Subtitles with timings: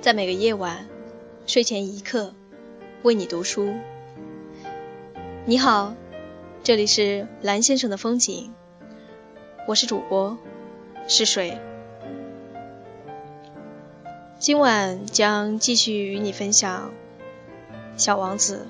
[0.00, 0.88] 在每个夜晚
[1.46, 2.32] 睡前一刻
[3.02, 3.74] 为你读书。
[5.44, 5.94] 你好，
[6.62, 8.50] 这里是蓝先生的风景，
[9.68, 10.38] 我是主播
[11.06, 11.58] 是水。
[14.38, 16.92] 今晚将继续与你分享
[18.02, 18.66] 《小王子》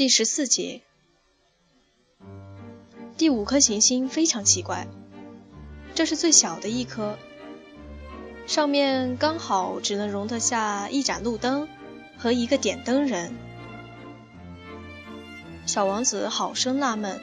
[0.00, 0.80] 第十四节。
[3.18, 4.86] 第五颗行星非常奇怪，
[5.94, 7.18] 这是最小的一颗，
[8.46, 11.68] 上面刚好只能容得下一盏路灯。
[12.16, 13.34] 和一个点灯人，
[15.66, 17.20] 小王子好生纳闷，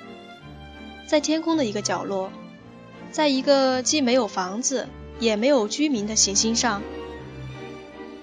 [1.07, 2.31] 在天空的一个角落，
[3.09, 4.87] 在一个既没有房子
[5.19, 6.83] 也没有居民的行星上，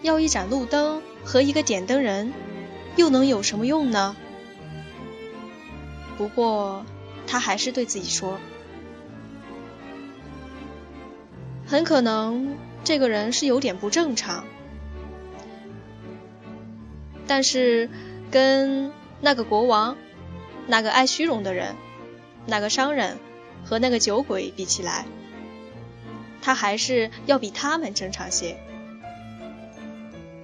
[0.03, 2.33] 要一盏路灯和一个点灯人，
[2.95, 4.15] 又能有什么用呢？
[6.17, 6.85] 不过
[7.27, 8.39] 他还是对自己说，
[11.67, 14.45] 很可能这个人是有点不正常。
[17.27, 17.89] 但是，
[18.31, 19.97] 跟那个国王、
[20.67, 21.75] 那个爱虚荣的人、
[22.47, 23.19] 那个商人
[23.65, 25.07] 和那个酒鬼比起来，
[26.43, 28.57] 他还是要比他们正常些。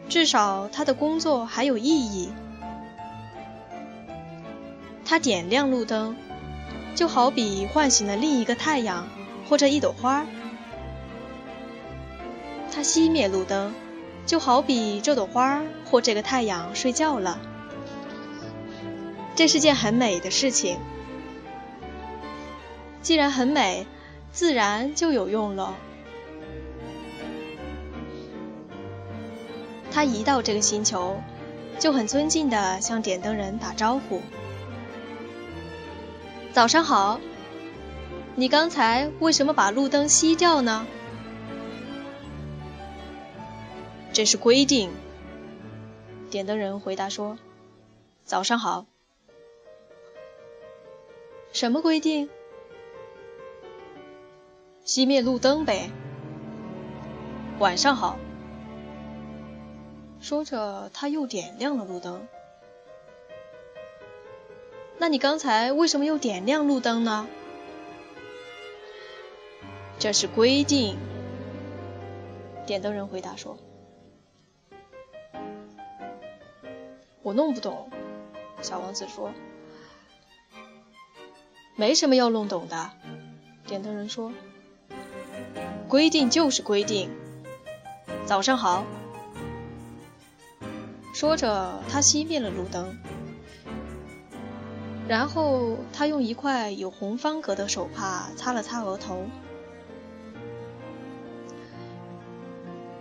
[0.08, 2.30] 至少他的工作还有意义。
[5.10, 6.16] 他点亮路灯，
[6.94, 9.08] 就好比唤醒了另一个太阳
[9.48, 10.24] 或者一朵花；
[12.70, 13.74] 他熄灭路灯。
[14.24, 17.40] 就好比这朵花或这个太阳睡觉了，
[19.34, 20.78] 这是件很美的事情。
[23.02, 23.88] 既然很美，
[24.30, 25.74] 自然就有用了。
[29.90, 31.20] 他一到这个星球，
[31.80, 34.22] 就很尊敬地向点灯人打招呼
[36.60, 37.18] ：“早上好，
[38.36, 40.86] 你刚才为什么把路灯熄掉呢？”
[44.12, 44.90] 这是规定。
[46.28, 47.38] 点灯人回答说
[48.26, 48.84] ：“早上好。”
[51.50, 52.28] 什么规定？
[54.84, 55.90] 熄灭路灯呗。
[57.58, 58.18] 晚上好。
[60.20, 62.28] 说着，他又点亮了路灯。
[65.00, 67.26] 那你刚才为什么又点亮路灯呢？
[69.98, 70.98] 这是规定。
[72.66, 73.56] 点灯人回答说。
[77.22, 77.90] 我弄不懂，
[78.60, 79.32] 小王子说
[81.76, 82.90] ：“没什么要弄懂的。”
[83.66, 84.32] 点灯人说
[85.88, 87.10] ：“规定就是规定。”
[88.26, 88.84] 早上好。
[91.14, 92.98] 说着，他熄灭了路灯，
[95.10, 99.26] 然后他用一块有红方格的手帕擦了擦额头。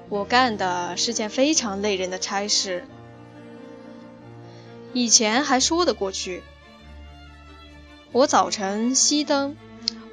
[0.09, 2.83] 我干的是件非常累人的差事。
[4.91, 6.41] 以前还说得过去，
[8.11, 9.55] 我早晨熄灯，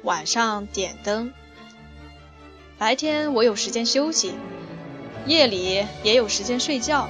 [0.03, 1.33] 晚上点灯，
[2.77, 4.35] 白天我有时间休息，
[5.25, 7.09] 夜里也有时间睡觉。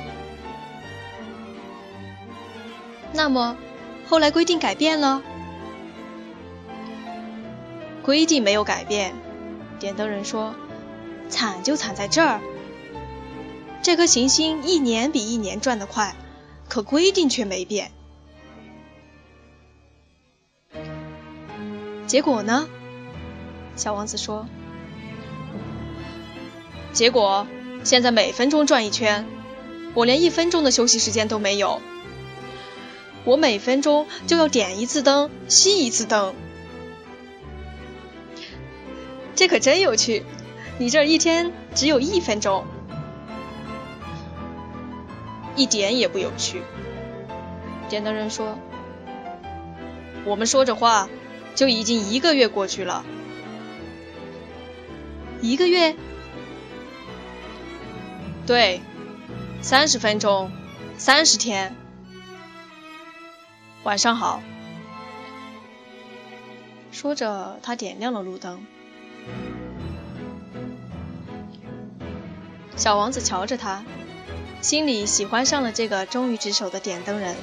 [3.11, 3.57] 那么，
[4.09, 5.21] 后来规定改变了？
[8.03, 9.13] 规定没有改变，
[9.79, 10.55] 点灯人说
[11.29, 12.39] ：“惨就惨在这儿，
[13.83, 16.15] 这颗行星一年比一年转得快。”
[16.69, 17.91] 可规定却没变，
[22.05, 22.67] 结果呢？
[23.77, 24.49] 小王子说
[26.91, 27.47] ：“结果
[27.85, 29.25] 现在每分钟转一圈，
[29.93, 31.81] 我连一分钟的休息时间都没有。
[33.27, 36.33] 我每分钟就要点一次灯，熄一次灯。
[39.35, 40.23] 这可真有趣！
[40.79, 42.63] 你这一天只有一分钟。”
[45.57, 46.61] 一点也不有趣。
[47.89, 48.57] 点灯人说
[50.23, 51.09] ：“我们说着话，
[51.53, 53.03] 就已经一个月过去了。
[55.41, 55.97] 一个月？
[58.45, 58.79] 对，
[59.61, 60.49] 三十分钟，
[60.97, 61.75] 三十天。
[63.83, 64.41] 晚上好。”
[66.91, 68.65] 说着，他点亮了路灯。
[72.75, 73.83] 小王子瞧着他。
[74.59, 77.35] 心里喜欢上了这个忠于职守的点灯人。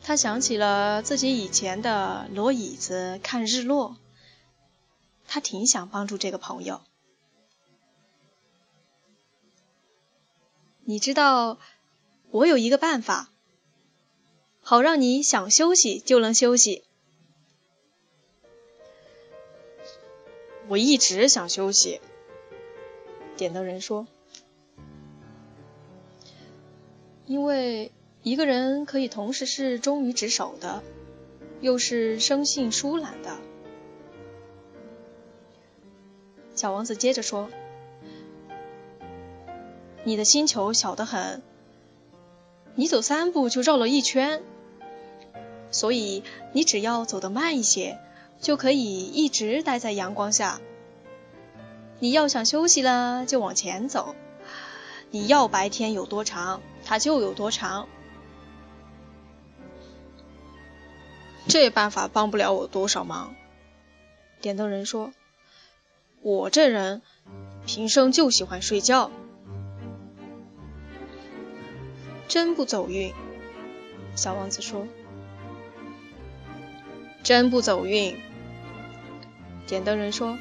[0.00, 3.96] 他想起了自己以前的挪椅子看日落，
[5.26, 6.80] 他挺想帮助这个朋友。
[10.84, 11.58] 你知道
[12.30, 13.30] 我有一个办法，
[14.68, 16.82] 好让你想休息就能休息。
[20.66, 22.00] 我一直想休息。
[23.36, 24.08] 点灯人说
[27.26, 27.92] ：“因为
[28.24, 30.82] 一个人可以同时是忠于职守的，
[31.60, 33.38] 又是生性疏懒的。”
[36.56, 37.48] 小王子接着说
[40.02, 41.40] ：“你的星球小得很，
[42.74, 44.42] 你走三步就绕了一圈，
[45.76, 46.24] 所以
[46.54, 47.98] 你只要走得慢一些，
[48.40, 50.58] 就可以一直待在阳光下。”
[52.00, 54.14] 你要想休息了，就往前走。
[55.10, 57.88] 你要白天有多长，它就有多长。
[61.46, 63.34] 这办法帮不了我多少忙。
[64.40, 65.12] 点灯人说
[66.22, 67.02] ：“我这人
[67.66, 69.10] 平生就喜欢睡觉。”
[72.28, 73.12] 真不走运。
[74.16, 74.86] 小王子说
[77.26, 78.16] ：“真不走运。”
[79.66, 80.38] 点灯人说。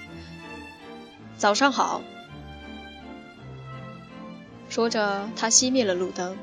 [1.35, 2.03] 早上好。
[4.69, 6.37] 说着，他熄灭了路灯。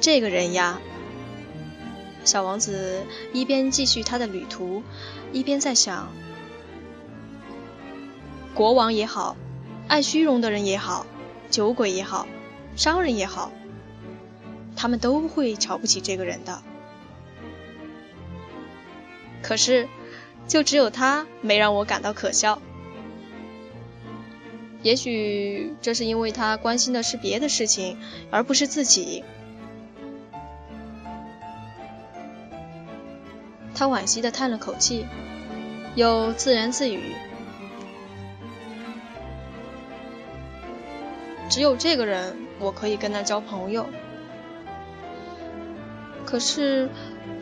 [0.00, 0.80] 这个人呀，
[2.24, 4.82] 小王子一边继续他的旅途，
[5.32, 6.08] 一边在想：
[8.54, 9.36] 国王也好，
[9.86, 11.06] 爱虚荣的人也好，
[11.48, 12.26] 酒鬼也好，
[12.76, 13.52] 商人也好，
[14.84, 16.62] 他们都会瞧不起这个人的。
[19.42, 19.88] 可是，
[20.46, 22.60] 就只有他没让我感到可笑。
[24.82, 27.98] 也许这是因为他关心的是别的事情，
[28.30, 29.24] 而不是自己。
[33.74, 35.06] 他惋惜的叹了口气，
[35.94, 37.14] 又自言自语
[41.48, 43.86] ：“只有这个人，我可以跟他交朋友。
[46.24, 46.88] 可是……”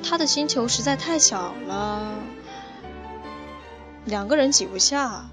[0.05, 2.13] 他的星球实在太小了，
[4.05, 5.31] 两个人挤不下。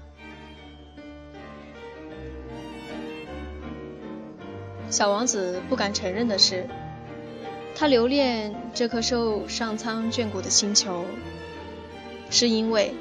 [4.90, 6.68] 小王子不敢承认的是，
[7.74, 11.04] 他留恋这颗受上苍眷顾的星球，
[12.30, 12.94] 是因为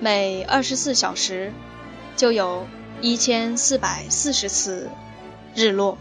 [0.00, 1.52] 每二十四小时
[2.16, 2.66] 就有
[3.02, 4.88] 一千四百四十次
[5.54, 5.98] 日落。